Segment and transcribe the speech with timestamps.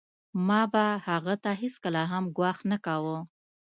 [0.47, 3.17] ما به هغه ته هېڅکله هم ګواښ نه کاوه